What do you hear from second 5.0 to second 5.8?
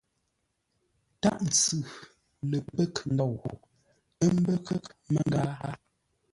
mə́ngáa.